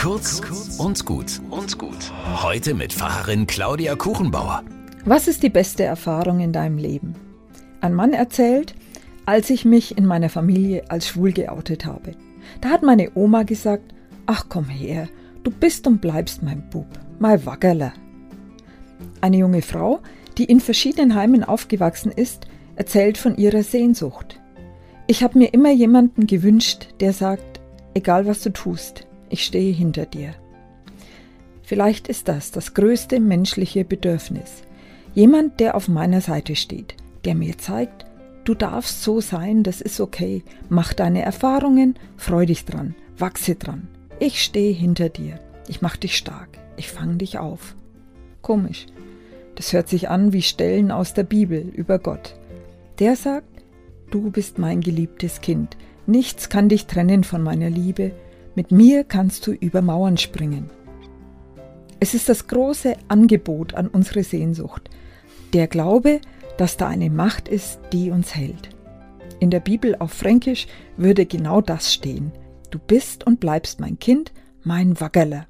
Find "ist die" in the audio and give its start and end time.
5.28-5.50, 67.48-68.10